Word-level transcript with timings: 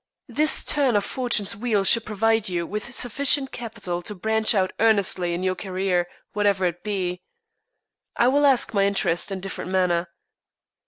This 0.27 0.63
turn 0.63 0.95
of 0.95 1.05
Fortune's 1.05 1.55
wheel 1.55 1.83
should 1.83 2.05
provide 2.05 2.49
you 2.49 2.65
with 2.65 2.91
sufficient 2.91 3.51
capital 3.51 4.01
to 4.01 4.15
branch 4.15 4.55
out 4.55 4.73
earnestly 4.79 5.31
in 5.35 5.43
your 5.43 5.53
career, 5.53 6.07
whatever 6.33 6.65
it 6.65 6.83
be. 6.83 7.21
I 8.15 8.27
will 8.27 8.47
ask 8.47 8.73
my 8.73 8.87
interest 8.87 9.31
in 9.31 9.41
different 9.41 9.69
manner." 9.69 10.07